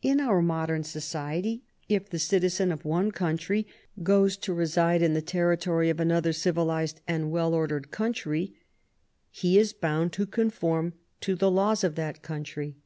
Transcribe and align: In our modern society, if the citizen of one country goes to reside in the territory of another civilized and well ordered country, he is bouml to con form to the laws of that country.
In 0.00 0.18
our 0.18 0.40
modern 0.40 0.82
society, 0.82 1.62
if 1.90 2.08
the 2.08 2.18
citizen 2.18 2.72
of 2.72 2.86
one 2.86 3.10
country 3.12 3.66
goes 4.02 4.38
to 4.38 4.54
reside 4.54 5.02
in 5.02 5.12
the 5.12 5.20
territory 5.20 5.90
of 5.90 6.00
another 6.00 6.32
civilized 6.32 7.02
and 7.06 7.30
well 7.30 7.52
ordered 7.52 7.90
country, 7.90 8.56
he 9.30 9.58
is 9.58 9.74
bouml 9.74 10.10
to 10.12 10.24
con 10.24 10.48
form 10.48 10.94
to 11.20 11.34
the 11.36 11.50
laws 11.50 11.84
of 11.84 11.96
that 11.96 12.22
country. 12.22 12.76